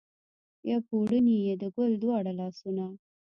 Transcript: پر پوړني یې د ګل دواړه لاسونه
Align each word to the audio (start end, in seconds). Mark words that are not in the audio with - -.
پر 0.63 0.77
پوړني 0.87 1.35
یې 1.45 1.53
د 1.61 1.63
ګل 1.75 1.91
دواړه 2.03 2.31
لاسونه 2.39 2.85